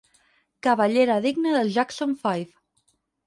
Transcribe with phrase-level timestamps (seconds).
[0.67, 2.59] Cabellera digna dels Jackson Five.